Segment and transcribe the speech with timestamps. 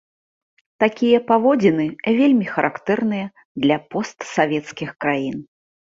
[0.83, 1.85] Такія паводзіны
[2.19, 3.27] вельмі характэрныя
[3.67, 5.37] для постсавецкіх краін.